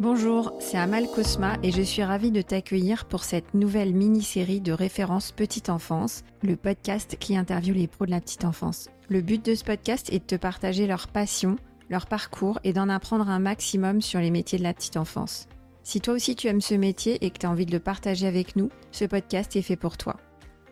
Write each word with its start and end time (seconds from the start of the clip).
Bonjour, 0.00 0.52
c'est 0.60 0.78
Amal 0.78 1.08
Cosma 1.08 1.56
et 1.64 1.72
je 1.72 1.82
suis 1.82 2.04
ravie 2.04 2.30
de 2.30 2.40
t'accueillir 2.40 3.06
pour 3.06 3.24
cette 3.24 3.52
nouvelle 3.54 3.92
mini-série 3.92 4.60
de 4.60 4.70
références 4.70 5.32
petite 5.32 5.70
enfance, 5.70 6.22
le 6.44 6.54
podcast 6.54 7.16
qui 7.18 7.36
interviewe 7.36 7.74
les 7.74 7.88
pros 7.88 8.06
de 8.06 8.12
la 8.12 8.20
petite 8.20 8.44
enfance. 8.44 8.90
Le 9.08 9.22
but 9.22 9.44
de 9.44 9.56
ce 9.56 9.64
podcast 9.64 10.08
est 10.12 10.20
de 10.20 10.24
te 10.24 10.36
partager 10.36 10.86
leur 10.86 11.08
passion, 11.08 11.56
leur 11.90 12.06
parcours 12.06 12.60
et 12.62 12.72
d'en 12.72 12.88
apprendre 12.88 13.28
un 13.28 13.40
maximum 13.40 14.00
sur 14.00 14.20
les 14.20 14.30
métiers 14.30 14.58
de 14.58 14.62
la 14.62 14.72
petite 14.72 14.96
enfance. 14.96 15.48
Si 15.82 16.00
toi 16.00 16.14
aussi 16.14 16.36
tu 16.36 16.46
aimes 16.46 16.60
ce 16.60 16.74
métier 16.74 17.18
et 17.24 17.30
que 17.30 17.38
tu 17.38 17.46
as 17.46 17.50
envie 17.50 17.66
de 17.66 17.72
le 17.72 17.80
partager 17.80 18.28
avec 18.28 18.54
nous, 18.54 18.70
ce 18.92 19.04
podcast 19.04 19.56
est 19.56 19.62
fait 19.62 19.74
pour 19.74 19.96
toi. 19.96 20.14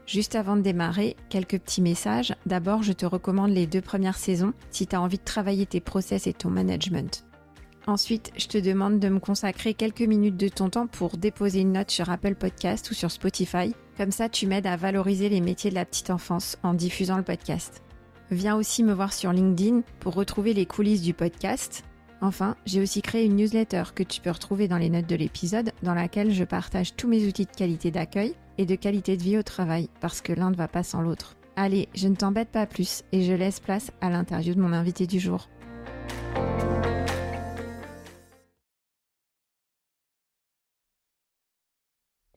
Juste 0.07 0.37
avant 0.37 0.55
de 0.55 0.63
démarrer, 0.63 1.17
quelques 1.31 1.59
petits 1.59 1.83
messages. 1.83 2.33
D'abord, 2.47 2.85
je 2.85 2.93
te 2.93 3.05
recommande 3.05 3.51
les 3.51 3.67
deux 3.67 3.81
premières 3.81 4.19
saisons 4.19 4.53
si 4.71 4.87
tu 4.87 4.95
as 4.95 5.01
envie 5.01 5.19
de 5.19 5.25
travailler 5.25 5.67
tes 5.67 5.81
process 5.81 6.29
et 6.29 6.33
ton 6.33 6.49
management. 6.49 7.26
Ensuite, 7.89 8.33
je 8.37 8.49
te 8.49 8.59
demande 8.59 8.99
de 8.99 9.09
me 9.09 9.21
consacrer 9.21 9.73
quelques 9.73 10.01
minutes 10.01 10.37
de 10.37 10.49
ton 10.49 10.71
temps 10.71 10.89
pour 10.89 11.17
déposer 11.17 11.61
une 11.61 11.73
note 11.73 11.93
sur 11.93 12.11
Apple 12.11 12.35
Podcast 12.35 12.91
ou 12.91 12.95
sur 12.95 13.13
Spotify. 13.13 13.75
Comme 13.97 14.11
ça, 14.11 14.29
tu 14.29 14.49
m'aides 14.49 14.67
à 14.67 14.77
valoriser 14.77 15.29
les 15.29 15.41
métiers 15.41 15.71
de 15.71 15.77
la 15.77 15.85
petite 15.85 16.11
enfance 16.11 16.59
en 16.65 16.75
diffusant 16.75 17.17
le 17.17 17.23
podcast. 17.23 17.83
Viens 18.33 18.57
aussi 18.57 18.83
me 18.83 18.93
voir 18.93 19.13
sur 19.13 19.33
LinkedIn 19.33 19.83
pour 20.01 20.15
retrouver 20.15 20.53
les 20.53 20.67
coulisses 20.67 21.03
du 21.03 21.15
podcast. 21.15 21.85
Enfin, 22.21 22.57
j'ai 22.67 22.81
aussi 22.81 23.03
créé 23.03 23.25
une 23.25 23.37
newsletter 23.37 23.85
que 23.95 24.03
tu 24.03 24.21
peux 24.21 24.33
retrouver 24.33 24.67
dans 24.67 24.79
les 24.79 24.91
notes 24.91 25.07
de 25.07 25.15
l'épisode 25.15 25.71
dans 25.85 25.95
laquelle 25.95 26.35
je 26.35 26.43
partage 26.43 26.97
tous 26.97 27.07
mes 27.07 27.25
outils 27.25 27.47
de 27.47 27.57
qualité 27.57 27.93
d'accueil 27.93 28.35
et 28.59 28.67
de 28.67 28.75
qualité 28.75 29.17
de 29.17 29.23
vie 29.23 29.39
au 29.39 29.45
travail 29.45 29.89
parce 30.01 30.23
que 30.23 30.33
l'un 30.33 30.51
ne 30.51 30.57
va 30.57 30.67
pas 30.67 30.83
sans 30.83 31.03
l'autre. 31.03 31.37
Allez, 31.55 31.89
je 31.95 32.09
ne 32.09 32.17
t'embête 32.17 32.49
pas 32.49 32.67
plus 32.67 33.05
et 33.13 33.23
je 33.23 33.33
laisse 33.33 33.61
place 33.61 33.93
à 34.01 34.11
l'interview 34.11 34.55
de 34.55 34.61
mon 34.61 34.73
invité 34.73 35.07
du 35.07 35.21
jour. 35.21 35.49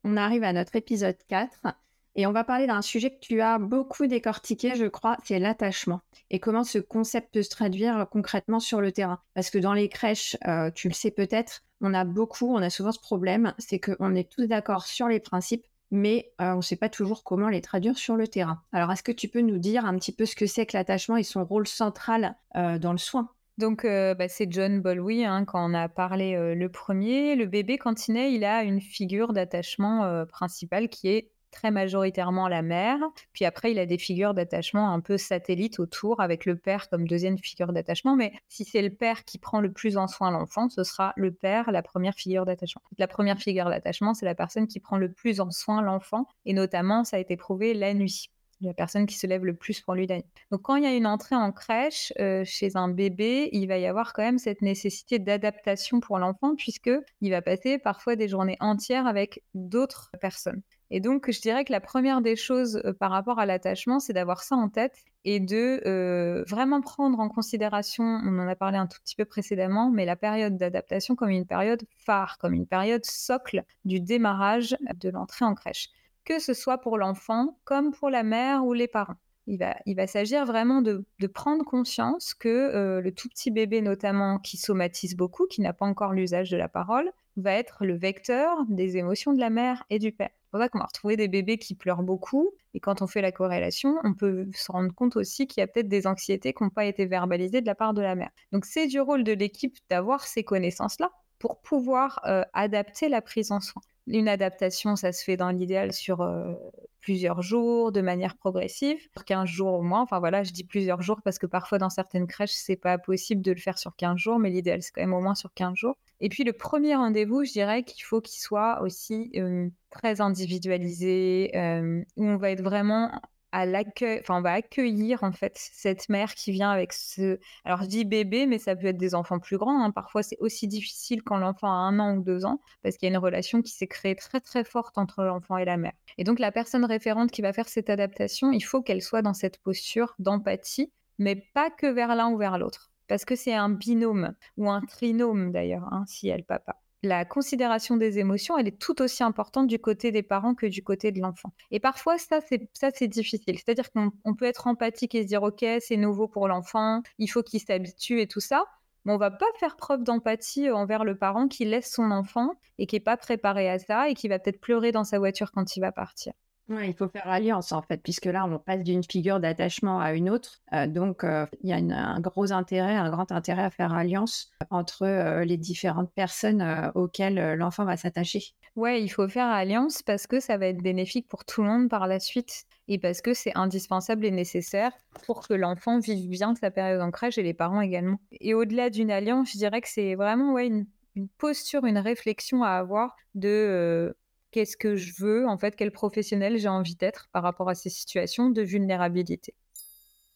On 0.04 0.18
arrive 0.18 0.44
à 0.44 0.54
notre 0.54 0.76
épisode 0.76 1.18
4 1.28 1.68
et 2.16 2.26
on 2.26 2.32
va 2.32 2.44
parler 2.44 2.68
d'un 2.68 2.82
sujet 2.82 3.12
que 3.12 3.20
tu 3.20 3.40
as 3.42 3.60
beaucoup 3.60 4.08
décortiqué, 4.08 4.76
je 4.76 4.86
crois, 4.86 5.18
c'est 5.24 5.40
l'attachement. 5.40 6.02
Et 6.30 6.40
comment 6.40 6.64
ce 6.64 6.80
concept 6.80 7.34
peut 7.34 7.44
se 7.44 7.50
traduire 7.50 8.08
concrètement 8.12 8.60
sur 8.60 8.82
le 8.82 8.92
terrain. 8.92 9.22
Parce 9.36 9.50
que 9.50 9.58
dans 9.58 9.74
les 9.74 9.90
crèches, 9.90 10.36
euh, 10.48 10.72
tu 10.72 10.90
le 10.90 10.94
sais 10.94 11.12
peut-être, 11.12 11.64
on 11.82 11.94
a 11.94 12.04
beaucoup, 12.04 12.54
on 12.54 12.62
a 12.62 12.70
souvent 12.70 12.92
ce 12.92 13.00
problème, 13.00 13.54
c'est 13.58 13.80
qu'on 13.80 14.16
est 14.16 14.30
tous 14.30 14.48
d'accord 14.48 14.86
sur 14.86 15.08
les 15.08 15.20
principes, 15.20 15.66
mais 15.92 16.32
euh, 16.42 16.54
on 16.54 16.58
ne 16.58 16.62
sait 16.62 16.76
pas 16.76 16.90
toujours 16.90 17.24
comment 17.24 17.48
les 17.48 17.62
traduire 17.62 17.98
sur 17.98 18.16
le 18.16 18.28
terrain. 18.28 18.62
Alors, 18.74 18.92
est-ce 18.92 19.04
que 19.04 19.12
tu 19.12 19.28
peux 19.28 19.42
nous 19.42 19.58
dire 19.58 19.86
un 19.86 19.98
petit 19.98 20.12
peu 20.12 20.26
ce 20.26 20.36
que 20.36 20.46
c'est 20.46 20.66
que 20.66 20.76
l'attachement 20.76 21.18
et 21.18 21.24
son 21.24 21.46
rôle 21.46 21.68
central 21.68 22.36
euh, 22.56 22.78
dans 22.80 22.92
le 22.92 22.98
soin? 22.98 23.30
Donc, 23.60 23.84
euh, 23.84 24.16
bah, 24.16 24.30
c'est 24.30 24.50
John 24.50 24.82
Bolwy, 24.82 25.26
hein, 25.26 25.44
quand 25.44 25.70
on 25.70 25.74
a 25.74 25.90
parlé 25.90 26.34
euh, 26.34 26.56
le 26.56 26.70
premier. 26.70 27.36
Le 27.36 27.46
bébé, 27.46 27.78
quand 27.78 28.08
il 28.08 28.14
naît, 28.14 28.34
il 28.34 28.46
a 28.46 28.64
une 28.64 28.80
figure 28.80 29.34
d'attachement 29.34 30.06
euh, 30.06 30.26
principale 30.26 30.88
qui 30.88 31.10
est 31.10 31.30
très 31.52 31.70
majoritairement 31.70 32.48
la 32.48 32.62
mère. 32.62 33.00
Puis 33.34 33.44
après, 33.44 33.72
il 33.72 33.80
a 33.80 33.86
des 33.86 33.98
figures 33.98 34.34
d'attachement 34.34 34.94
un 34.94 35.02
peu 35.02 35.18
satellites 35.18 35.80
autour, 35.80 36.22
avec 36.22 36.46
le 36.46 36.56
père 36.56 36.90
comme 36.90 37.06
deuxième 37.06 37.38
figure 37.38 37.74
d'attachement. 37.74 38.16
Mais 38.16 38.32
si 38.48 38.64
c'est 38.64 38.82
le 38.82 38.92
père 38.92 39.26
qui 39.26 39.38
prend 39.40 39.60
le 39.60 39.74
plus 39.74 39.98
en 39.98 40.08
soin 40.08 40.32
l'enfant, 40.32 40.70
ce 40.70 40.84
sera 40.84 41.12
le 41.18 41.34
père, 41.34 41.70
la 41.72 41.82
première 41.82 42.14
figure 42.14 42.46
d'attachement. 42.46 42.82
La 42.98 43.08
première 43.08 43.40
figure 43.40 43.70
d'attachement, 43.70 44.14
c'est 44.14 44.26
la 44.26 44.36
personne 44.36 44.68
qui 44.68 44.80
prend 44.80 44.98
le 44.98 45.12
plus 45.12 45.42
en 45.42 45.52
soin 45.52 45.82
l'enfant. 45.82 46.28
Et 46.46 46.54
notamment, 46.54 47.04
ça 47.04 47.18
a 47.18 47.20
été 47.20 47.36
prouvé 47.36 47.74
la 47.74 47.94
nuit 47.94 48.30
la 48.62 48.74
personne 48.74 49.06
qui 49.06 49.18
se 49.18 49.28
lève 49.28 49.46
le 49.46 49.54
plus 49.54 49.82
pour 49.82 49.96
lui 49.96 50.08
donner. 50.08 50.26
Donc 50.52 50.62
quand 50.64 50.76
il 50.76 50.84
y 50.84 50.88
a 50.88 50.96
une 50.96 51.08
entrée 51.08 51.36
en 51.36 51.52
crèche 51.52 52.14
euh, 52.20 52.44
chez 52.46 52.76
un 52.76 52.90
bébé, 52.90 53.50
il 53.54 53.68
va 53.68 53.78
y 53.78 53.86
avoir 53.86 54.14
quand 54.14 54.24
même 54.24 54.38
cette 54.38 54.62
nécessité 54.62 55.20
d'adaptation 55.20 56.00
pour 56.00 56.20
l'enfant 56.20 56.56
puisque 56.56 56.92
il 57.22 57.32
va 57.32 57.42
passer 57.42 57.78
parfois 57.78 58.16
des 58.16 58.28
journées 58.28 58.58
entières 58.60 59.08
avec 59.08 59.44
d'autres 59.54 60.12
personnes. 60.20 60.62
Et 60.92 61.00
donc 61.00 61.30
je 61.32 61.40
dirais 61.40 61.66
que 61.66 61.72
la 61.72 61.82
première 61.82 62.22
des 62.22 62.36
choses 62.36 62.82
euh, 62.84 62.94
par 62.94 63.12
rapport 63.12 63.40
à 63.40 63.46
l'attachement, 63.46 64.00
c'est 64.00 64.14
d'avoir 64.14 64.44
ça 64.44 64.56
en 64.56 64.70
tête 64.70 64.98
et 65.26 65.40
de 65.40 65.82
euh, 65.86 66.44
vraiment 66.48 66.82
prendre 66.82 67.20
en 67.20 67.30
considération, 67.30 68.04
on 68.04 68.40
en 68.40 68.48
a 68.48 68.56
parlé 68.56 68.78
un 68.78 68.88
tout 68.88 69.00
petit 69.04 69.16
peu 69.16 69.26
précédemment, 69.26 69.92
mais 69.92 70.06
la 70.06 70.16
période 70.16 70.58
d'adaptation 70.58 71.16
comme 71.16 71.30
une 71.30 71.46
période 71.46 71.84
phare, 71.98 72.38
comme 72.40 72.54
une 72.54 72.66
période 72.66 73.06
socle 73.06 73.64
du 73.86 74.00
démarrage 74.00 74.76
de 74.96 75.10
l'entrée 75.10 75.46
en 75.46 75.56
crèche 75.56 75.90
que 76.30 76.40
ce 76.40 76.54
soit 76.54 76.78
pour 76.78 77.00
l'enfant 77.00 77.58
comme 77.66 77.92
pour 77.92 78.12
la 78.12 78.22
mère 78.22 78.64
ou 78.66 78.74
les 78.74 78.88
parents. 78.88 79.18
Il 79.48 79.58
va, 79.58 80.06
s'agir 80.06 80.46
vraiment 80.46 80.84
de, 80.84 81.04
prendre 81.34 81.66
conscience 81.66 82.36
que 82.36 82.48
euh, 82.48 83.02
le 83.02 83.12
tout 83.12 83.28
petit 83.30 83.50
bébé, 83.50 83.82
notamment 83.82 84.38
qui 84.38 84.58
somatise 84.58 85.16
beaucoup, 85.16 85.48
qui 85.48 85.62
n'a 85.62 85.74
pas 85.74 85.88
encore 85.88 86.14
l'usage 86.14 86.52
de 86.52 86.58
la 86.58 86.70
parole, 86.70 87.12
va 87.36 87.54
être 87.54 87.84
le 87.84 87.96
vecteur 87.96 88.64
des 88.70 88.98
émotions 88.98 89.34
de 89.34 89.40
la 89.40 89.50
mère 89.50 89.86
et 89.90 89.98
du 89.98 90.12
père. 90.12 90.30
C'est 90.30 90.52
pour 90.52 90.60
ça 90.60 90.70
qu'on 90.70 90.78
va 90.78 90.86
retrouver 90.86 91.18
des 91.18 91.28
bébés 91.28 91.58
qui 91.58 91.74
pleurent 91.74 92.04
beaucoup. 92.04 92.52
Et 92.76 92.80
quand 92.80 93.02
on 93.02 93.08
fait 93.08 93.22
la 93.22 93.32
corrélation, 93.32 93.96
on 94.04 94.14
peut 94.14 94.48
se 94.54 94.72
rendre 94.72 94.94
compte 94.94 95.16
aussi 95.16 95.48
qu'il 95.48 95.62
y 95.62 95.64
a 95.64 95.68
peut-être 95.68 95.88
des 95.88 96.06
anxiétés 96.06 96.54
qui 96.54 96.64
n'ont 96.64 96.70
pas 96.70 96.86
été 96.86 97.08
verbalisées 97.08 97.62
de 97.62 97.66
la 97.66 97.76
part 97.76 97.96
de 97.96 98.04
la 98.04 98.14
mère. 98.14 98.30
Donc 98.52 98.66
c'est 98.66 98.86
du 98.86 99.02
rôle 99.02 99.24
de 99.24 99.34
l'équipe 99.34 99.76
d'avoir 99.90 100.28
ces 100.28 100.44
connaissances-là 100.44 101.12
pour 101.40 101.62
pouvoir 101.62 102.20
euh, 102.28 102.44
adapter 102.54 103.10
la 103.10 103.22
prise 103.22 103.52
en 103.52 103.62
soin. 103.62 103.82
Une 104.12 104.28
adaptation, 104.28 104.96
ça 104.96 105.12
se 105.12 105.24
fait 105.24 105.38
dans 105.38 105.52
l'idéal 105.52 105.94
sur 105.94 106.22
euh, 106.22 106.56
plusieurs 107.00 107.44
jours, 107.44 107.92
de 107.92 108.02
manière 108.02 108.36
progressive, 108.36 108.98
sur 109.14 109.24
15 109.24 109.48
jours 109.48 109.74
au 109.74 109.82
moins. 109.84 110.02
Enfin 110.02 110.20
voilà, 110.20 110.42
je 110.42 110.52
dis 110.52 110.64
plusieurs 110.64 111.04
jours 111.04 111.22
parce 111.24 111.38
que 111.38 111.46
parfois 111.46 111.78
dans 111.78 111.92
certaines 111.92 112.26
crèches, 112.26 112.54
c'est 112.54 112.76
pas 112.76 112.98
possible 112.98 113.44
de 113.44 113.52
le 113.52 113.60
faire 113.60 113.78
sur 113.78 113.96
15 113.96 114.18
jours, 114.18 114.40
mais 114.40 114.50
l'idéal, 114.50 114.82
c'est 114.82 114.92
quand 114.92 115.02
même 115.02 115.14
au 115.14 115.22
moins 115.22 115.36
sur 115.36 115.54
15 115.54 115.76
jours. 115.76 115.96
Et 116.22 116.30
puis 116.30 116.44
le 116.44 116.54
premier 116.54 116.96
rendez-vous, 116.96 117.44
je 117.46 117.52
dirais 117.52 117.84
qu'il 117.84 118.04
faut 118.04 118.20
qu'il 118.20 118.42
soit 118.42 118.82
aussi 118.82 119.30
euh, 119.36 119.70
très 119.92 120.22
individualisé, 120.22 121.52
euh, 121.56 122.04
où 122.18 122.26
on 122.26 122.38
va 122.38 122.50
être 122.50 122.64
vraiment 122.64 123.12
à 123.52 123.66
l'accueil, 123.66 124.20
enfin 124.22 124.38
on 124.38 124.42
va 124.42 124.54
accueillir 124.54 125.24
en 125.24 125.32
fait 125.32 125.54
cette 125.56 126.10
mère 126.10 126.36
qui 126.36 126.52
vient 126.52 126.70
avec 126.72 126.94
ce, 126.94 127.40
alors 127.66 127.84
je 127.84 127.88
dis 127.88 128.06
bébé, 128.06 128.46
mais 128.46 128.58
ça 128.60 128.76
peut 128.76 128.88
être 128.88 128.98
des 128.98 129.16
enfants 129.16 129.40
plus 129.40 129.58
grands. 129.58 129.84
Hein. 129.84 129.92
Parfois 129.92 130.24
c'est 130.24 130.38
aussi 130.40 130.68
difficile 130.68 131.24
quand 131.24 131.38
l'enfant 131.38 131.68
a 131.68 131.76
un 131.76 132.00
an 132.00 132.16
ou 132.16 132.24
deux 132.24 132.46
ans, 132.46 132.62
parce 132.84 132.98
qu'il 132.98 133.08
y 133.08 133.12
a 133.12 133.16
une 133.16 133.24
relation 133.24 133.62
qui 133.62 133.72
s'est 133.72 133.88
créée 133.88 134.16
très 134.16 134.40
très 134.40 134.64
forte 134.64 134.98
entre 134.98 135.24
l'enfant 135.24 135.58
et 135.58 135.66
la 135.66 135.78
mère. 135.78 135.94
Et 136.18 136.24
donc 136.24 136.40
la 136.40 136.52
personne 136.52 136.86
référente 136.86 137.32
qui 137.32 137.42
va 137.42 137.54
faire 137.54 137.70
cette 137.70 137.90
adaptation, 137.90 138.52
il 138.52 138.62
faut 138.62 138.82
qu'elle 138.82 139.02
soit 139.02 139.22
dans 139.22 139.34
cette 139.34 139.60
posture 139.60 140.16
d'empathie, 140.20 140.92
mais 141.18 141.36
pas 141.54 141.70
que 141.70 141.88
vers 141.88 142.16
l'un 142.16 142.30
ou 142.30 142.38
vers 142.38 142.58
l'autre, 142.58 142.92
parce 143.08 143.26
que 143.26 143.36
c'est 143.36 143.54
un 143.54 143.70
binôme 143.70 144.34
ou 144.58 144.70
un 144.70 144.82
trinôme 144.82 145.52
d'ailleurs, 145.52 145.88
hein, 145.92 146.04
si 146.08 146.30
elle 146.30 146.44
papa 146.44 146.78
la 147.04 147.26
considération 147.26 147.98
des 147.98 148.20
émotions, 148.20 148.58
elle 148.58 148.68
est 148.68 148.80
tout 148.80 149.02
aussi 149.02 149.24
importante 149.24 149.68
du 149.68 149.80
côté 149.80 150.12
des 150.12 150.24
parents 150.24 150.56
que 150.56 150.66
du 150.66 150.84
côté 150.84 151.12
de 151.12 151.20
l'enfant. 151.20 151.54
Et 151.72 151.80
parfois, 151.80 152.18
ça, 152.18 152.40
c'est, 152.42 152.70
ça, 152.74 152.90
c'est 152.94 153.08
difficile. 153.08 153.58
C'est-à-dire 153.58 153.90
qu'on 153.92 154.36
peut 154.36 154.46
être 154.46 154.68
empathique 154.68 155.16
et 155.16 155.24
se 155.24 155.28
dire, 155.28 155.44
OK, 155.44 155.66
c'est 155.80 155.98
nouveau 155.98 156.28
pour 156.28 156.48
l'enfant, 156.48 157.02
il 157.18 157.28
faut 157.28 157.44
qu'il 157.44 157.62
s'habitue 157.62 158.22
et 158.22 158.28
tout 158.28 158.42
ça. 158.42 158.66
Mais 159.06 159.14
on 159.14 159.18
va 159.18 159.32
pas 159.32 159.46
faire 159.60 159.78
preuve 159.78 160.04
d'empathie 160.04 160.70
envers 160.70 161.06
le 161.06 161.18
parent 161.18 161.48
qui 161.48 161.64
laisse 161.64 161.92
son 161.92 162.12
enfant 162.12 162.52
et 162.78 162.86
qui 162.86 162.98
est 162.98 163.00
pas 163.00 163.16
préparé 163.18 163.70
à 163.70 163.80
ça 163.80 164.10
et 164.10 164.14
qui 164.14 164.28
va 164.28 164.40
peut-être 164.40 164.60
pleurer 164.60 164.92
dans 164.92 165.06
sa 165.06 165.20
voiture 165.20 165.52
quand 165.52 165.78
il 165.78 165.80
va 165.80 165.94
partir. 165.94 166.34
Ouais, 166.70 166.88
il 166.88 166.94
faut 166.94 167.10
faire 167.10 167.28
alliance 167.28 167.72
en 167.72 167.82
fait, 167.82 167.98
puisque 167.98 168.26
là 168.26 168.46
on 168.46 168.60
passe 168.60 168.84
d'une 168.84 169.04
figure 169.04 169.40
d'attachement 169.40 170.00
à 170.00 170.14
une 170.14 170.30
autre. 170.30 170.62
Euh, 170.74 170.86
donc 170.86 171.24
euh, 171.24 171.48
il 171.64 171.70
y 171.70 171.74
a 171.74 171.78
un 171.78 172.20
gros 172.20 172.52
intérêt, 172.52 172.94
un 172.94 173.10
grand 173.10 173.32
intérêt 173.32 173.64
à 173.64 173.72
faire 173.72 173.92
alliance 173.92 174.52
entre 174.70 175.02
euh, 175.04 175.44
les 175.44 175.58
différentes 175.58 176.14
personnes 176.14 176.92
auxquelles 176.94 177.56
l'enfant 177.56 177.86
va 177.86 177.98
s'attacher. 177.98 178.44
Ouais, 178.76 179.02
il 179.02 179.10
faut 179.10 179.28
faire 179.28 179.48
alliance 179.48 180.04
parce 180.04 180.28
que 180.28 180.40
ça 180.40 180.58
va 180.58 180.68
être 180.68 180.84
bénéfique 180.84 181.28
pour 181.28 181.44
tout 181.44 181.64
le 181.64 181.70
monde 181.70 181.90
par 181.90 182.06
la 182.06 182.20
suite 182.20 182.66
et 182.88 183.00
parce 183.00 183.22
que 183.22 183.34
c'est 183.34 183.56
indispensable 183.56 184.24
et 184.26 184.32
nécessaire 184.32 184.92
pour 185.26 185.48
que 185.48 185.56
l'enfant 185.56 185.98
vive 186.00 186.30
bien 186.30 186.54
sa 186.54 186.70
période 186.70 187.02
crèche 187.12 187.40
et 187.40 187.44
les 187.44 187.56
parents 187.56 187.82
également. 187.82 188.20
Et 188.40 188.54
au-delà 188.54 188.92
d'une 188.92 189.10
alliance, 189.10 189.52
je 189.54 189.58
dirais 189.58 189.82
que 189.82 189.90
c'est 189.90 190.14
vraiment 190.14 190.54
ouais, 190.54 190.68
une, 190.68 190.86
une, 191.16 191.30
posture, 191.30 191.86
une 191.86 191.98
réflexion 191.98 192.64
à 192.64 192.72
avoir 192.72 193.16
de 193.34 194.16
qu'est-ce 194.52 194.78
que 194.78 194.96
je 194.96 195.14
veux, 195.22 195.48
en 195.48 195.58
fait, 195.58 195.76
quel 195.76 195.92
professionnel 195.92 196.58
j'ai 196.58 196.68
envie 196.70 196.96
d'être 196.96 197.30
par 197.32 197.44
rapport 197.44 197.70
à 197.70 197.76
ces 197.76 197.90
situations 197.90 198.50
de 198.50 198.62
vulnérabilité? 198.62 199.54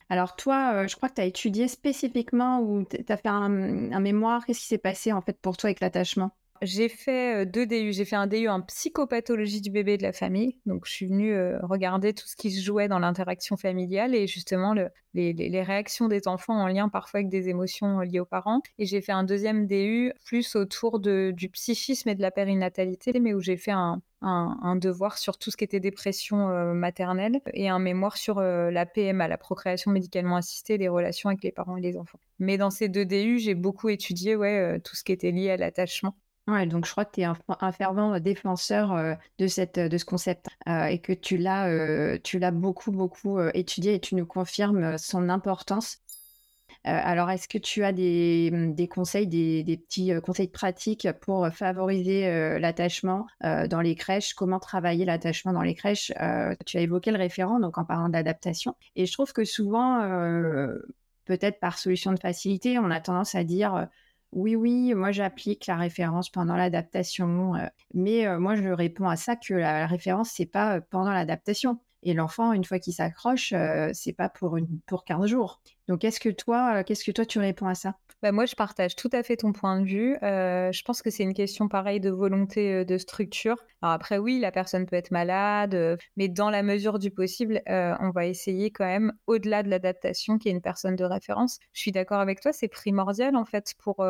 Alors 0.09 0.35
toi, 0.37 0.87
je 0.87 0.95
crois 0.95 1.09
que 1.09 1.15
tu 1.15 1.21
as 1.21 1.25
étudié 1.25 1.67
spécifiquement 1.67 2.61
ou 2.61 2.85
tu 2.85 3.03
as 3.09 3.17
fait 3.17 3.27
un 3.27 3.49
mémoire. 3.99 4.45
Qu'est-ce 4.45 4.61
qui 4.61 4.67
s'est 4.67 4.77
passé 4.77 5.11
en 5.11 5.21
fait 5.21 5.37
pour 5.41 5.57
toi 5.57 5.67
avec 5.69 5.81
l'attachement? 5.81 6.31
J'ai 6.63 6.89
fait 6.89 7.45
deux 7.45 7.65
DU. 7.65 7.93
J'ai 7.93 8.05
fait 8.05 8.15
un 8.15 8.27
DU 8.27 8.47
en 8.47 8.61
psychopathologie 8.61 9.61
du 9.61 9.69
bébé 9.69 9.93
et 9.93 9.97
de 9.97 10.03
la 10.03 10.13
famille. 10.13 10.57
Donc, 10.65 10.85
je 10.85 10.91
suis 10.91 11.07
venue 11.07 11.35
regarder 11.61 12.13
tout 12.13 12.27
ce 12.27 12.35
qui 12.35 12.51
se 12.51 12.63
jouait 12.63 12.87
dans 12.87 12.99
l'interaction 12.99 13.57
familiale 13.57 14.15
et 14.15 14.27
justement 14.27 14.73
les, 15.13 15.63
réactions 15.63 16.07
des 16.07 16.27
enfants 16.27 16.59
en 16.59 16.67
lien 16.67 16.89
parfois 16.89 17.19
avec 17.19 17.29
des 17.29 17.49
émotions 17.49 17.99
liées 17.99 18.19
aux 18.19 18.25
parents. 18.25 18.61
Et 18.79 18.85
j'ai 18.85 19.01
fait 19.01 19.11
un 19.11 19.23
deuxième 19.23 19.67
DU 19.67 20.13
plus 20.25 20.55
autour 20.55 20.99
du 20.99 21.49
psychisme 21.51 22.09
et 22.09 22.15
de 22.15 22.21
la 22.21 22.31
périnatalité, 22.31 23.19
mais 23.19 23.33
où 23.33 23.39
j'ai 23.39 23.57
fait 23.57 23.71
un, 23.71 24.01
devoir 24.77 25.17
sur 25.17 25.37
tout 25.37 25.51
ce 25.51 25.57
qui 25.57 25.65
était 25.65 25.81
dépression 25.81 26.47
maternelle 26.73 27.41
et 27.53 27.69
un 27.69 27.79
mémoire 27.79 28.17
sur 28.17 28.39
la 28.41 28.85
PMA, 28.85 29.27
la 29.27 29.37
procréation 29.37 29.91
médicalement 29.91 30.37
assistée, 30.37 30.77
les 30.77 30.87
relations 30.87 31.29
avec 31.29 31.43
les 31.43 31.51
parents 31.51 31.77
et 31.77 31.81
les 31.81 31.97
enfants. 31.97 32.19
Mais 32.39 32.57
dans 32.57 32.69
ces 32.69 32.89
deux 32.89 33.05
DU, 33.05 33.39
j'ai 33.39 33.55
beaucoup 33.55 33.89
étudié 33.89 34.35
ouais, 34.35 34.79
tout 34.79 34.95
ce 34.95 35.03
qui 35.03 35.11
était 35.11 35.31
lié 35.31 35.51
à 35.51 35.57
l'attachement 35.57 36.15
Ouais, 36.47 36.65
donc 36.65 36.85
je 36.85 36.91
crois 36.91 37.05
que 37.05 37.13
tu 37.13 37.21
es 37.21 37.23
un, 37.23 37.71
fervent 37.71 38.19
défenseur 38.19 39.17
de, 39.39 39.47
cette, 39.47 39.79
de 39.79 39.97
ce 39.97 40.03
concept 40.03 40.47
et 40.67 40.99
que 40.99 41.13
tu 41.13 41.37
l'as, 41.37 42.19
tu 42.19 42.37
l'as 42.37 42.51
beaucoup, 42.51 42.91
beaucoup 42.91 43.39
étudié 43.53 43.95
et 43.95 43.99
tu 44.01 44.15
nous 44.15 44.25
confirmes 44.25 44.97
son 44.97 45.29
importance. 45.29 45.99
alors, 46.83 47.29
est-ce 47.29 47.47
que 47.47 47.57
tu 47.57 47.85
as 47.85 47.93
des, 47.93 48.49
mmh, 48.51 48.87
conseils, 48.89 49.25
des, 49.27 49.77
petits 49.77 50.11
conseils 50.21 50.49
pratiques 50.49 51.07
pour 51.21 51.47
favoriser 51.47 52.59
l'attachement 52.59 53.25
dans 53.41 53.79
les 53.79 53.95
crèches? 53.95 54.33
Comment 54.33 54.59
travailler 54.59 55.05
l'attachement 55.05 55.53
dans 55.53 55.61
les 55.61 55.75
crèches? 55.75 56.11
Tu 56.65 56.77
as 56.77 56.81
évoqué 56.81 57.11
le 57.11 57.19
référent, 57.19 57.61
donc 57.61 57.77
en 57.77 57.85
parlant 57.85 58.09
d'adaptation. 58.09 58.75
Et 58.97 59.05
je 59.05 59.13
trouve 59.13 59.31
que 59.31 59.45
souvent, 59.45 60.01
peut-être 61.23 61.61
par 61.61 61.77
solution 61.77 62.11
de 62.11 62.19
facilité, 62.19 62.77
on 62.79 62.91
a 62.91 62.99
tendance 62.99 63.33
à 63.33 63.45
dire 63.45 63.87
oui, 64.33 64.55
oui, 64.55 64.93
moi 64.93 65.11
j'applique 65.11 65.67
la 65.67 65.77
référence 65.77 66.29
pendant 66.29 66.55
l'adaptation, 66.55 67.53
mais 67.93 68.37
moi 68.39 68.55
je 68.55 68.69
réponds 68.69 69.07
à 69.07 69.15
ça 69.15 69.35
que 69.35 69.53
la 69.53 69.87
référence 69.87 70.31
c'est 70.31 70.45
pas 70.45 70.81
pendant 70.81 71.11
l'adaptation. 71.11 71.79
Et 72.05 72.13
l'enfant, 72.13 72.51
une 72.51 72.65
fois 72.65 72.79
qu'il 72.79 72.93
s'accroche, 72.93 73.53
c'est 73.93 74.13
pas 74.13 74.27
pour, 74.29 74.57
une, 74.57 74.79
pour 74.87 75.05
15 75.05 75.25
jours. 75.27 75.61
Donc, 75.87 76.03
est-ce 76.03 76.19
que 76.19 76.29
toi, 76.29 76.83
qu'est-ce 76.83 77.03
que 77.03 77.11
toi 77.11 77.25
tu 77.25 77.39
réponds 77.39 77.67
à 77.67 77.75
ça? 77.75 77.95
Bah, 78.21 78.31
moi, 78.31 78.45
je 78.45 78.55
partage 78.55 78.95
tout 78.95 79.09
à 79.11 79.21
fait 79.21 79.35
ton 79.35 79.51
point 79.51 79.81
de 79.81 79.85
vue. 79.85 80.17
Euh, 80.23 80.71
je 80.71 80.81
pense 80.83 81.01
que 81.01 81.09
c'est 81.09 81.23
une 81.23 81.33
question 81.33 81.67
pareille 81.67 81.99
de 81.99 82.09
volonté 82.09 82.85
de 82.85 82.97
structure. 82.97 83.57
Alors 83.81 83.93
après, 83.93 84.17
oui, 84.17 84.39
la 84.39 84.51
personne 84.51 84.85
peut 84.85 84.95
être 84.95 85.11
malade, 85.11 85.99
mais 86.15 86.29
dans 86.29 86.49
la 86.49 86.63
mesure 86.63 86.99
du 86.99 87.11
possible, 87.11 87.61
on 87.67 88.11
va 88.11 88.25
essayer 88.27 88.71
quand 88.71 88.85
même, 88.85 89.11
au-delà 89.27 89.61
de 89.61 89.69
l'adaptation, 89.69 90.37
qui 90.37 90.47
est 90.47 90.51
une 90.51 90.61
personne 90.61 90.95
de 90.95 91.03
référence. 91.03 91.59
Je 91.73 91.81
suis 91.81 91.91
d'accord 91.91 92.21
avec 92.21 92.39
toi, 92.39 92.53
c'est 92.53 92.69
primordial 92.69 93.35
en 93.35 93.43
fait 93.43 93.73
pour, 93.77 94.05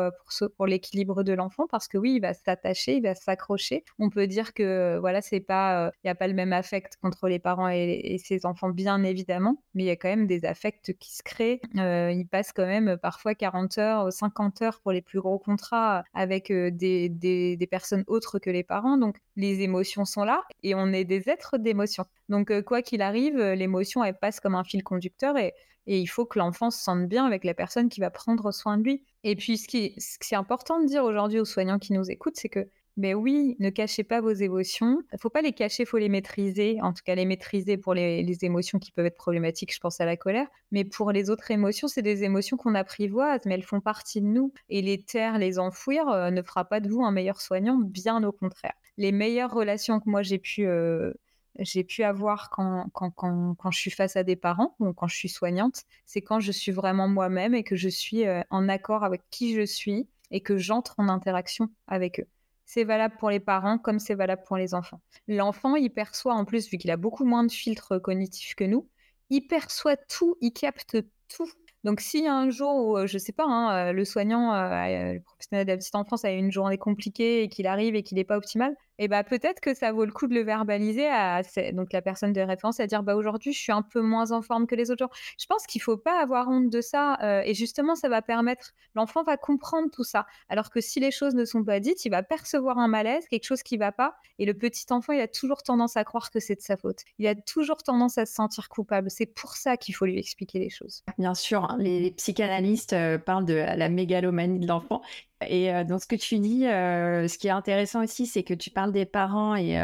pour, 0.56 0.66
l'équilibre 0.66 1.24
de 1.24 1.32
l'enfant 1.32 1.66
parce 1.68 1.88
que 1.88 1.98
oui, 1.98 2.14
il 2.14 2.20
va 2.20 2.34
s'attacher, 2.34 2.98
il 2.98 3.02
va 3.02 3.16
s'accrocher. 3.16 3.82
On 3.98 4.10
peut 4.10 4.28
dire 4.28 4.54
que 4.54 4.96
voilà, 5.00 5.22
c'est 5.22 5.40
pas, 5.40 5.90
il 6.04 6.06
n'y 6.06 6.10
a 6.10 6.14
pas 6.14 6.28
le 6.28 6.34
même 6.34 6.52
affect 6.52 6.96
entre 7.02 7.26
les 7.28 7.40
parents 7.40 7.68
et, 7.68 8.00
et, 8.04 8.18
ses 8.18 8.46
enfants, 8.46 8.70
bien 8.70 9.02
évidemment, 9.02 9.60
mais 9.74 9.82
il 9.82 9.86
y 9.86 9.90
a 9.90 9.96
quand 9.96 10.08
même 10.08 10.28
des 10.28 10.44
affects 10.44 10.92
qui 11.00 11.16
se 11.16 11.24
créent. 11.24 11.60
Il 11.74 12.26
passe 12.30 12.52
quand 12.52 12.66
même 12.66 12.96
parfois 12.96 13.34
40 13.34 13.78
heures 13.78 14.12
50 14.12 14.62
heures 14.62 14.80
pour 14.80 14.92
les 14.92 15.02
plus 15.02 15.20
gros 15.20 15.38
contrats 15.38 16.04
avec 16.14 16.52
des, 16.52 17.08
des, 17.08 17.68
personnes 17.70 18.04
autres 18.06 18.38
que 18.38 18.50
les 18.50 18.62
parents. 18.62 18.96
Donc, 18.96 19.18
les 19.36 19.60
émotions 19.62 20.04
sont 20.04 20.24
là 20.24 20.42
et 20.62 20.74
on 20.74 20.92
est 20.92 21.04
des 21.04 21.28
êtres 21.28 21.58
d'émotions. 21.58 22.04
Donc, 22.28 22.60
quoi 22.62 22.82
qu'il 22.82 23.02
arrive, 23.02 23.38
l'émotion, 23.38 24.04
elle 24.04 24.18
passe 24.18 24.40
comme 24.40 24.54
un 24.54 24.64
fil 24.64 24.82
conducteur 24.82 25.36
et, 25.36 25.52
et 25.86 25.98
il 25.98 26.06
faut 26.06 26.26
que 26.26 26.38
l'enfant 26.38 26.70
se 26.70 26.82
sente 26.82 27.06
bien 27.08 27.26
avec 27.26 27.44
la 27.44 27.54
personne 27.54 27.88
qui 27.88 28.00
va 28.00 28.10
prendre 28.10 28.52
soin 28.52 28.78
de 28.78 28.84
lui. 28.84 29.04
Et 29.24 29.36
puis, 29.36 29.58
ce 29.58 29.66
qui, 29.66 29.94
ce 29.98 30.16
est 30.32 30.36
important 30.36 30.80
de 30.80 30.86
dire 30.86 31.02
aujourd'hui 31.02 31.40
aux 31.40 31.44
soignants 31.44 31.78
qui 31.78 31.92
nous 31.92 32.10
écoutent, 32.10 32.36
c'est 32.36 32.48
que 32.48 32.68
mais 32.96 33.12
oui, 33.12 33.56
ne 33.58 33.70
cachez 33.70 34.04
pas 34.04 34.20
vos 34.20 34.30
émotions. 34.30 35.02
Il 35.12 35.18
faut 35.18 35.30
pas 35.30 35.42
les 35.42 35.52
cacher, 35.52 35.82
il 35.82 35.86
faut 35.86 35.98
les 35.98 36.08
maîtriser. 36.08 36.78
En 36.80 36.92
tout 36.92 37.02
cas, 37.04 37.16
les 37.16 37.24
maîtriser 37.24 37.76
pour 37.76 37.92
les, 37.92 38.38
émotions 38.42 38.78
qui 38.78 38.92
peuvent 38.92 39.06
être 39.06 39.16
problématiques, 39.16 39.74
je 39.74 39.80
pense 39.80 40.00
à 40.00 40.04
la 40.04 40.16
colère. 40.16 40.46
Mais 40.70 40.84
pour 40.84 41.10
les 41.10 41.28
autres 41.28 41.50
émotions, 41.50 41.88
c'est 41.88 42.02
des 42.02 42.22
émotions 42.22 42.56
qu'on 42.56 42.74
apprivoise, 42.76 43.40
mais 43.46 43.54
elles 43.54 43.64
font 43.64 43.80
partie 43.80 44.20
de 44.20 44.26
nous. 44.26 44.52
Et 44.68 44.80
les 44.80 45.02
taire, 45.02 45.38
les 45.38 45.58
enfouir, 45.58 46.08
euh, 46.08 46.30
ne 46.30 46.42
fera 46.42 46.64
pas 46.66 46.78
de 46.80 46.88
vous 46.88 47.02
un 47.02 47.10
meilleur 47.10 47.40
soignant, 47.40 47.78
bien 47.78 48.22
au 48.22 48.32
contraire. 48.32 48.74
Les 48.96 49.10
meilleures 49.10 49.52
relations 49.52 49.98
que 49.98 50.08
moi 50.08 50.22
j'ai 50.22 50.38
pu, 50.38 50.66
euh, 50.66 51.12
j'ai 51.58 51.84
pu 51.84 52.02
avoir 52.02 52.50
quand, 52.50 52.88
quand, 52.92 53.10
quand, 53.10 53.70
je 53.70 53.78
suis 53.78 53.90
face 53.90 54.16
à 54.16 54.24
des 54.24 54.36
parents 54.36 54.74
ou 54.80 54.92
quand 54.92 55.06
je 55.06 55.16
suis 55.16 55.28
soignante, 55.28 55.82
c'est 56.04 56.22
quand 56.22 56.40
je 56.40 56.52
suis 56.52 56.72
vraiment 56.72 57.08
moi-même 57.08 57.54
et 57.54 57.62
que 57.62 57.76
je 57.76 57.88
suis 57.88 58.26
euh, 58.26 58.42
en 58.50 58.68
accord 58.68 59.04
avec 59.04 59.22
qui 59.30 59.54
je 59.54 59.64
suis 59.64 60.08
et 60.30 60.40
que 60.40 60.56
j'entre 60.56 60.94
en 60.98 61.08
interaction 61.08 61.68
avec 61.86 62.20
eux. 62.20 62.26
C'est 62.66 62.84
valable 62.84 63.16
pour 63.18 63.30
les 63.30 63.40
parents 63.40 63.78
comme 63.78 63.98
c'est 63.98 64.14
valable 64.14 64.42
pour 64.46 64.56
les 64.56 64.74
enfants. 64.74 65.00
L'enfant, 65.28 65.76
il 65.76 65.90
perçoit 65.90 66.34
en 66.34 66.44
plus, 66.44 66.68
vu 66.70 66.78
qu'il 66.78 66.90
a 66.90 66.96
beaucoup 66.96 67.24
moins 67.24 67.44
de 67.44 67.52
filtres 67.52 68.00
cognitifs 68.00 68.54
que 68.54 68.64
nous, 68.64 68.88
il 69.30 69.42
perçoit 69.42 69.96
tout, 69.96 70.36
il 70.40 70.52
capte 70.52 70.96
tout. 71.28 71.50
Donc, 71.84 72.00
a 72.00 72.32
un 72.32 72.48
jour 72.50 72.74
où, 72.76 72.96
euh, 72.96 73.06
je 73.06 73.18
sais 73.18 73.32
pas, 73.32 73.44
hein, 73.44 73.90
euh, 73.90 73.92
le 73.92 74.04
soignant, 74.06 74.54
le 74.54 75.18
professionnel 75.20 75.66
de 75.66 75.72
la 75.72 75.76
petite 75.76 75.94
enfance 75.94 76.24
a 76.24 76.30
une 76.30 76.50
journée 76.50 76.78
compliquée 76.78 77.42
et 77.42 77.48
qu'il 77.48 77.66
arrive 77.66 77.94
et 77.94 78.02
qu'il 78.02 78.16
n'est 78.16 78.24
pas 78.24 78.38
optimal, 78.38 78.74
et 78.98 79.08
bah 79.08 79.24
peut-être 79.24 79.60
que 79.60 79.74
ça 79.74 79.92
vaut 79.92 80.04
le 80.04 80.12
coup 80.12 80.26
de 80.26 80.34
le 80.34 80.42
verbaliser 80.42 81.06
à 81.08 81.42
donc 81.72 81.92
la 81.92 82.02
personne 82.02 82.32
de 82.32 82.40
référence 82.40 82.80
à 82.80 82.86
dire 82.86 83.02
bah 83.02 83.16
aujourd'hui 83.16 83.52
je 83.52 83.58
suis 83.58 83.72
un 83.72 83.82
peu 83.82 84.00
moins 84.00 84.32
en 84.32 84.42
forme 84.42 84.66
que 84.66 84.74
les 84.74 84.90
autres 84.90 85.04
jours. 85.04 85.14
Je 85.38 85.46
pense 85.46 85.66
qu'il 85.66 85.82
faut 85.82 85.96
pas 85.96 86.20
avoir 86.20 86.48
honte 86.48 86.70
de 86.70 86.80
ça 86.80 87.18
euh, 87.22 87.42
et 87.44 87.54
justement 87.54 87.94
ça 87.94 88.08
va 88.08 88.22
permettre 88.22 88.72
l'enfant 88.94 89.22
va 89.22 89.36
comprendre 89.36 89.90
tout 89.90 90.04
ça. 90.04 90.26
Alors 90.48 90.70
que 90.70 90.80
si 90.80 91.00
les 91.00 91.10
choses 91.10 91.34
ne 91.34 91.44
sont 91.44 91.64
pas 91.64 91.80
dites, 91.80 92.04
il 92.04 92.10
va 92.10 92.22
percevoir 92.22 92.78
un 92.78 92.88
malaise, 92.88 93.26
quelque 93.28 93.46
chose 93.46 93.62
qui 93.62 93.76
va 93.76 93.92
pas 93.92 94.16
et 94.38 94.46
le 94.46 94.54
petit 94.54 94.86
enfant 94.90 95.12
il 95.12 95.20
a 95.20 95.28
toujours 95.28 95.62
tendance 95.62 95.96
à 95.96 96.04
croire 96.04 96.30
que 96.30 96.40
c'est 96.40 96.56
de 96.56 96.60
sa 96.60 96.76
faute. 96.76 97.00
Il 97.18 97.26
a 97.26 97.34
toujours 97.34 97.82
tendance 97.82 98.18
à 98.18 98.26
se 98.26 98.34
sentir 98.34 98.68
coupable. 98.68 99.10
C'est 99.10 99.26
pour 99.26 99.56
ça 99.56 99.76
qu'il 99.76 99.94
faut 99.94 100.06
lui 100.06 100.18
expliquer 100.18 100.58
les 100.58 100.70
choses. 100.70 101.02
Bien 101.18 101.34
sûr, 101.34 101.64
hein, 101.64 101.76
les, 101.78 102.10
psychanalystes 102.12 102.92
euh, 102.92 103.18
parlent 103.18 103.44
de 103.44 103.54
la 103.54 103.88
mégalomanie 103.88 104.60
de 104.60 104.66
l'enfant 104.66 105.02
et 105.42 105.72
euh, 105.72 105.84
dans 105.84 105.98
ce 105.98 106.06
que 106.06 106.16
tu 106.16 106.38
dis, 106.38 106.66
euh, 106.66 107.28
ce 107.28 107.38
qui 107.38 107.48
est 107.48 107.50
intéressant 107.50 108.02
aussi, 108.02 108.26
c'est 108.26 108.42
que 108.42 108.54
tu 108.54 108.70
parles 108.70 108.92
des 108.92 109.06
parents 109.06 109.54
et 109.54 109.78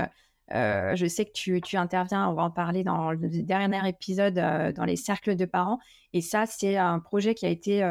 euh, 0.52 0.96
je 0.96 1.06
sais 1.06 1.24
que 1.24 1.32
tu, 1.32 1.60
tu, 1.60 1.76
interviens, 1.76 2.28
on 2.28 2.34
va 2.34 2.42
en 2.42 2.50
parler 2.50 2.84
dans 2.84 3.12
le 3.12 3.28
dernier 3.42 3.88
épisode, 3.88 4.34
dans 4.34 4.84
les 4.84 4.96
cercles 4.96 5.36
de 5.36 5.44
parents. 5.44 5.78
Et 6.12 6.20
ça, 6.20 6.46
c'est 6.46 6.76
un 6.76 6.98
projet 6.98 7.34
qui 7.34 7.46
a 7.46 7.50
été 7.50 7.82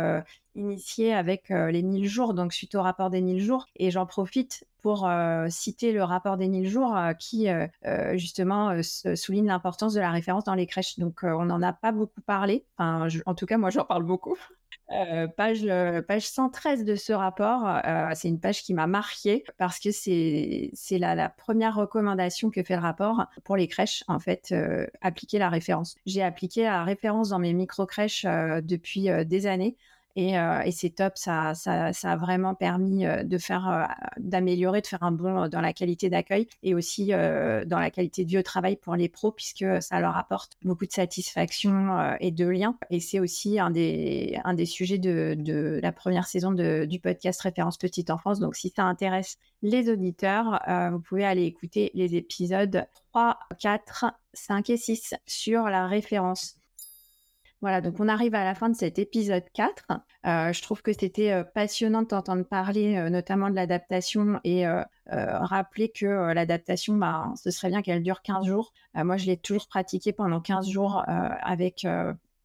initié 0.56 1.14
avec 1.14 1.50
les 1.50 1.82
1000 1.82 2.08
jours, 2.08 2.34
donc 2.34 2.54
suite 2.54 2.76
au 2.76 2.82
rapport 2.82 3.10
des 3.10 3.22
1000 3.22 3.42
jours. 3.42 3.68
Et 3.76 3.92
j'en 3.92 4.06
profite 4.06 4.66
pour 4.82 5.10
citer 5.50 5.92
le 5.92 6.04
rapport 6.04 6.38
des 6.38 6.48
1000 6.48 6.70
jours 6.70 6.98
qui, 7.20 7.48
justement, 8.14 8.82
souligne 9.16 9.48
l'importance 9.48 9.94
de 9.94 10.00
la 10.00 10.12
référence 10.12 10.46
dans 10.46 10.56
les 10.56 10.68
crèches. 10.68 11.00
Donc, 11.00 11.20
on 11.24 11.46
n'en 11.46 11.62
a 11.62 11.74
pas 11.74 11.92
beaucoup 11.92 12.22
parlé. 12.22 12.66
Enfin, 12.78 13.08
en 13.26 13.36
tout 13.36 13.46
cas, 13.46 13.58
moi, 13.58 13.70
j'en 13.70 13.86
parle 13.86 14.04
beaucoup. 14.04 14.38
Euh, 14.92 15.28
page, 15.28 15.60
euh, 15.66 16.02
page 16.02 16.28
113 16.28 16.84
de 16.84 16.96
ce 16.96 17.14
rapport, 17.14 17.68
euh, 17.68 18.10
c'est 18.16 18.28
une 18.28 18.40
page 18.40 18.64
qui 18.64 18.74
m'a 18.74 18.88
marquée 18.88 19.44
parce 19.58 19.80
que 19.80 19.92
c'est 19.92 20.72
la, 20.98 21.14
la 21.14 21.30
première 21.30 21.76
recommandation 21.76 22.50
que 22.50 22.64
fait 22.64 22.76
le 22.76 22.82
rapport 22.82 23.26
pour 23.44 23.56
les 23.56 23.68
crèches, 23.68 24.04
en 24.08 24.20
fait, 24.20 24.54
appliquer 25.02 25.38
la 25.38 25.50
référence. 25.50 25.96
J'ai 26.06 26.24
appliqué 26.24 26.64
la 26.64 26.84
référence 26.84 27.30
dans 27.30 27.40
mes 27.40 27.54
micro-crèches 27.54 28.26
depuis 28.26 29.10
des 29.26 29.46
années 29.46 29.78
euh, 30.18 30.62
et, 30.62 30.72
c'est 30.72 30.90
top, 30.90 31.14
ça, 31.16 31.52
a 31.52 32.16
vraiment 32.18 32.56
permis 32.56 33.06
euh, 33.06 33.24
de 33.24 33.38
faire, 33.38 33.70
euh, 33.70 33.86
d'améliorer, 34.18 34.82
de 34.82 34.88
faire 34.88 35.04
un 35.04 35.12
bond 35.12 35.48
dans 35.48 35.62
la 35.62 35.74
qualité 35.74 36.10
d'accueil 36.10 36.48
et 36.64 36.74
aussi 36.74 37.08
dans 37.10 37.80
la 37.80 37.92
qualité 37.92 38.26
du 38.26 38.42
travail 38.44 38.76
pour 38.76 38.96
les 38.96 39.10
pros, 39.10 39.32
puisque 39.32 39.66
ça 39.82 40.00
leur 40.00 40.18
apporte 40.18 40.54
beaucoup 40.64 40.86
de 40.86 40.92
satisfaction 40.92 42.16
et 42.20 42.32
de 42.32 42.48
lien. 42.48 42.78
Et 42.90 43.00
c'est 43.00 43.20
aussi 43.20 43.60
un 43.60 43.70
des, 43.70 44.40
un 44.44 44.54
des 44.54 44.66
sujets 44.66 44.98
de, 44.98 45.36
de 45.38 45.80
la 45.82 45.92
première 45.92 46.28
saison 46.28 46.52
de, 46.52 46.86
du 46.86 47.00
podcast 47.00 47.42
Référence 47.42 47.78
Petite 47.78 48.10
Enfance. 48.10 48.40
Donc, 48.40 48.56
si 48.56 48.72
ça 48.76 48.84
intéresse 48.84 49.38
les 49.62 49.90
auditeurs, 49.90 50.62
vous 50.92 51.00
pouvez 51.00 51.26
aller 51.26 51.44
écouter 51.44 51.92
les 51.94 52.16
épisodes 52.16 52.86
3, 53.12 53.40
4, 53.60 54.06
5 54.34 54.70
et 54.70 54.78
6 54.78 55.16
sur 55.26 55.64
la 55.64 55.88
référence. 55.88 56.59
Voilà, 57.62 57.82
donc 57.82 58.00
on 58.00 58.08
arrive 58.08 58.36
à 58.36 58.46
la 58.46 58.56
fin 58.56 58.70
de 58.70 58.76
cet 58.76 59.00
épisode 59.00 59.44
4. 59.54 59.86
Euh, 60.26 60.54
je 60.54 60.62
trouve 60.62 60.82
que 60.82 60.94
c'était 60.94 61.32
euh, 61.32 61.44
passionnant 61.44 62.04
de 62.04 62.08
t'entendre 62.08 62.44
parler 62.44 62.96
euh, 62.96 63.10
notamment 63.10 63.50
de 63.50 63.56
l'adaptation 63.56 64.40
et 64.46 64.66
rappeler 65.08 65.90
que 65.90 66.06
l'adaptation, 66.34 66.96
bah, 66.96 67.34
ce 67.36 67.52
serait 67.52 67.70
bien 67.70 67.82
qu'elle 67.82 68.04
dure 68.04 68.22
15 68.22 68.46
jours. 68.46 68.74
moi, 68.94 69.18
je 69.18 69.26
l'ai 69.26 69.38
toujours 69.38 69.68
pratiqué 69.68 70.14
pendant 70.14 70.40
15 70.40 70.70
jours 70.70 71.04
avec 71.08 71.86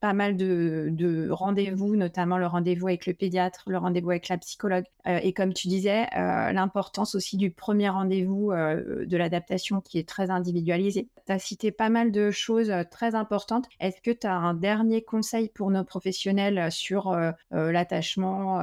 pas 0.05 0.13
mal 0.13 0.37
de, 0.37 1.31
rendez-vous, 1.31 1.97
notamment 1.97 2.37
le 2.37 2.47
rendez-vous 2.47 2.89
avec 2.89 3.07
le 3.07 3.15
pédiatre, 3.15 3.63
le 3.69 3.79
rendez-vous 3.79 4.11
avec 4.11 4.29
la 4.29 4.37
psychologue. 4.37 4.85
Euh, 5.07 5.19
et 5.23 5.33
comme 5.33 5.55
tu 5.55 5.67
disais, 5.67 6.03
euh, 6.15 6.53
l'importance 6.53 7.15
aussi 7.15 7.39
du 7.39 7.51
premier 7.51 7.89
rendez-vous 7.89 8.53
euh, 8.53 9.07
de 9.07 9.17
l'adaptation 9.17 9.81
qui 9.81 9.99
est 9.99 10.07
très 10.07 10.29
individualisé. 10.29 11.09
Tu 11.25 11.33
as 11.33 11.39
cité 11.39 11.73
pas 11.73 11.89
mal 11.89 12.13
de 12.13 12.31
choses 12.31 12.71
très 12.91 13.15
importantes. 13.15 13.65
Est-ce 13.81 14.03
que 14.03 14.11
tu 14.11 14.27
as 14.27 14.35
un 14.35 14.53
dernier 14.53 15.03
conseil 15.03 15.49
pour 15.49 15.71
nos 15.71 15.85
professionnels 15.85 16.71
sur 16.71 17.17
l'attachement 17.51 18.57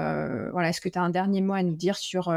voilà, 0.51 0.69
Est-ce 0.69 0.79
que 0.79 0.89
tu 0.89 0.99
as 0.99 1.01
un 1.01 1.09
dernier 1.09 1.41
mot 1.41 1.53
à 1.53 1.63
nous 1.63 1.73
dire 1.73 1.97
sur 1.97 2.31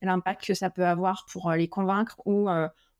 l'impact 0.00 0.46
que 0.46 0.54
ça 0.54 0.70
peut 0.70 0.86
avoir 0.86 1.26
pour 1.30 1.50
les 1.50 1.68
convaincre 1.68 2.22
ou, 2.24 2.48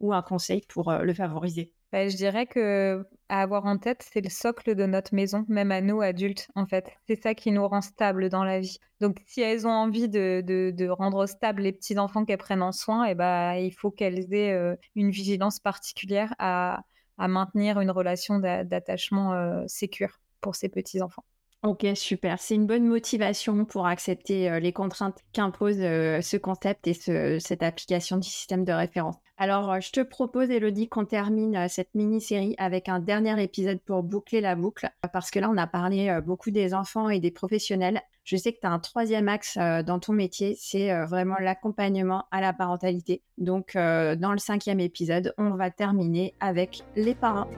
ou 0.01 0.13
un 0.13 0.23
conseil 0.23 0.67
pour 0.69 0.93
le 0.93 1.15
favoriser? 1.15 1.73
Bah, 1.93 2.09
je 2.09 2.17
dirais 2.17 2.45
que 2.45 3.07
à 3.29 3.43
avoir 3.43 3.67
en 3.67 3.79
tête, 3.79 4.07
c'est 4.13 4.21
le 4.21 4.31
socle 4.31 4.75
de 4.75 4.87
notre 4.87 5.15
maison, 5.15 5.45
même 5.49 5.73
à 5.73 5.81
nous 5.81 6.01
adultes, 6.01 6.49
en 6.55 6.67
fait. 6.67 6.91
C'est 7.07 7.21
ça 7.21 7.35
qui 7.35 7.51
nous 7.53 7.67
rend 7.67 7.81
stables 7.81 8.29
dans 8.29 8.45
la 8.45 8.61
vie. 8.61 8.79
Donc, 9.01 9.19
si 9.27 9.41
elles 9.41 9.67
ont 9.67 9.71
envie 9.71 10.09
de, 10.09 10.43
de, 10.47 10.89
rendre 10.89 11.27
stables 11.27 11.63
les 11.63 11.73
petits 11.73 11.99
enfants 11.99 12.25
qu'elles 12.25 12.39
prennent 12.39 12.63
en 12.63 12.73
soin, 12.73 13.05
eh 13.05 13.15
bah, 13.15 13.59
il 13.59 13.73
faut 13.73 13.91
qu'elles 13.91 14.33
aient 14.33 14.53
euh, 14.53 14.77
une 14.95 15.11
vigilance 15.11 15.59
particulière 15.61 16.35
à, 16.39 16.83
à, 17.19 17.29
maintenir 17.29 17.81
une 17.81 17.91
relation 17.91 18.39
d'attachement 18.39 19.35
euh, 19.35 19.65
sécure 19.67 20.21
pour 20.41 20.55
ces 20.55 20.69
petits 20.69 21.03
enfants. 21.03 21.25
Ok, 21.67 21.85
super. 21.97 22.39
C'est 22.39 22.55
une 22.55 22.69
bonne 22.69 22.87
motivation 22.87 23.65
pour 23.65 23.89
accepter 23.89 24.49
euh, 24.49 24.61
les 24.61 24.73
contraintes 24.73 25.19
qu'impose 25.33 25.79
euh, 25.81 26.21
ce 26.21 26.37
concept 26.37 26.87
et 26.87 26.95
cette 27.41 27.65
application 27.65 28.19
du 28.19 28.29
système 28.29 28.65
de 28.65 28.71
référence. 28.71 29.17
Alors, 29.37 29.73
euh, 29.73 29.81
je 29.81 29.91
te 29.91 30.01
propose, 30.01 30.49
Elodie, 30.49 30.89
qu'on 30.89 31.05
termine 31.05 31.67
cette 31.69 31.93
mini-série 31.97 32.55
avec 32.59 32.89
un 32.89 33.01
dernier 33.01 33.43
épisode 33.43 33.81
pour 33.81 34.05
boucler 34.05 34.41
la 34.41 34.55
boucle, 34.55 34.89
parce 35.13 35.33
que 35.33 35.41
là, 35.41 35.51
on 35.51 35.57
a 35.57 35.67
parlé 35.67 36.21
beaucoup 36.25 36.53
des 36.53 36.73
enfants 36.73 37.09
et 37.09 37.19
des 37.19 37.33
professionnels. 37.33 38.01
Je 38.23 38.37
sais 38.37 38.53
que 38.53 38.61
tu 38.61 38.67
as 38.69 38.71
un 38.71 38.79
troisième 38.79 39.29
axe 39.29 39.59
dans 39.59 39.99
ton 39.99 40.13
métier, 40.13 40.57
c'est 40.59 40.95
vraiment 41.07 41.37
l'accompagnement 41.41 42.27
à 42.31 42.41
la 42.41 42.53
parentalité. 42.53 43.23
Donc, 43.39 43.73
dans 43.75 44.33
le 44.33 44.39
cinquième 44.39 44.81
épisode, 44.81 45.35
on 45.37 45.51
va 45.51 45.71
terminer 45.71 46.35
avec 46.39 46.83
les 46.95 47.15
parents. 47.15 47.49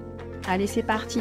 Allez, 0.49 0.67
c'est 0.67 0.83
parti 0.83 1.21